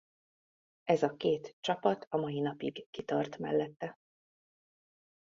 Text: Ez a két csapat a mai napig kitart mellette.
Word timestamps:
Ez 0.83 1.03
a 1.03 1.15
két 1.15 1.55
csapat 1.59 2.05
a 2.09 2.17
mai 2.17 2.39
napig 2.39 2.85
kitart 2.89 3.37
mellette. 3.37 3.97